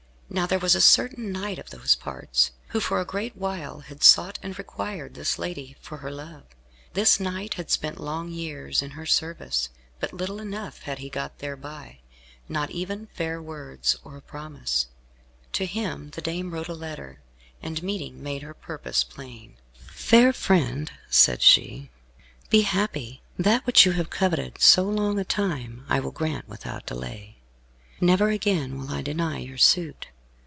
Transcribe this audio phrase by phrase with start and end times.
[0.33, 4.01] Now there was a certain knight of those parts, who, for a great while, had
[4.01, 6.43] sought and required this lady for her love.
[6.93, 9.67] This knight had spent long years in her service,
[9.99, 11.99] but little enough had he got thereby,
[12.47, 14.87] not even fair words, or a promise.
[15.51, 17.19] To him the dame wrote a letter,
[17.61, 19.55] and meeting, made her purpose plain.
[19.73, 21.89] "Fair friend," said she,
[22.49, 23.21] "be happy.
[23.37, 27.35] That which you have coveted so long a time, I will grant without delay.
[27.99, 30.07] Never again will I deny your suit.